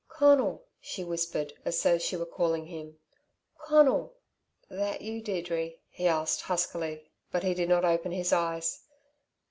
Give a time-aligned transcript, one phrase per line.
[0.09, 2.97] "Conal," she whispered as though she were calling him,
[3.59, 4.15] "Conal!"
[4.67, 8.81] "That you, Deirdre?" he asked huskily, but he did not open his eyes.